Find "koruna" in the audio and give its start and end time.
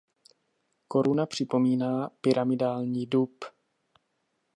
0.87-1.25